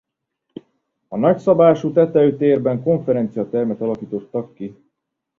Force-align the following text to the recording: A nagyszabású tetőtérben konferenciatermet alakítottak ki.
A 1.09 1.17
nagyszabású 1.17 1.91
tetőtérben 1.91 2.83
konferenciatermet 2.83 3.81
alakítottak 3.81 4.53
ki. 4.53 4.77